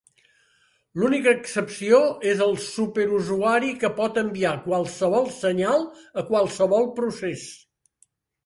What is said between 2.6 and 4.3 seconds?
superusuari que pot